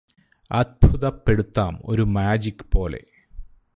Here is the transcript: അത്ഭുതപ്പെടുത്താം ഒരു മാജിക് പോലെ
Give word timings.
അത്ഭുതപ്പെടുത്താം 0.51 1.79
ഒരു 1.85 2.01
മാജിക് 2.01 2.65
പോലെ 2.71 3.01